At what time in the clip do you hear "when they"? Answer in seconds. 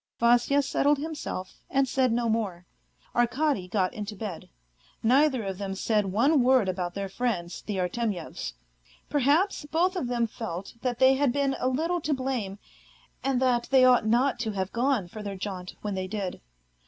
15.83-16.07